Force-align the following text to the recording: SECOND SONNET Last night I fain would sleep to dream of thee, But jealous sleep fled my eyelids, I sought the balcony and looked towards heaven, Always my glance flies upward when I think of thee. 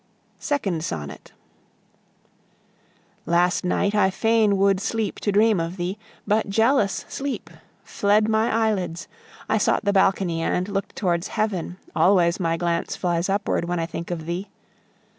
SECOND 0.39 0.83
SONNET 0.83 1.31
Last 3.27 3.63
night 3.63 3.93
I 3.93 4.09
fain 4.09 4.57
would 4.57 4.79
sleep 4.79 5.19
to 5.19 5.31
dream 5.31 5.59
of 5.59 5.77
thee, 5.77 5.99
But 6.25 6.49
jealous 6.49 7.05
sleep 7.07 7.51
fled 7.83 8.27
my 8.27 8.49
eyelids, 8.51 9.07
I 9.47 9.59
sought 9.59 9.85
the 9.85 9.93
balcony 9.93 10.41
and 10.41 10.67
looked 10.67 10.95
towards 10.95 11.27
heaven, 11.27 11.77
Always 11.95 12.39
my 12.39 12.57
glance 12.57 12.95
flies 12.95 13.29
upward 13.29 13.65
when 13.65 13.79
I 13.79 13.85
think 13.85 14.09
of 14.09 14.25
thee. 14.25 14.49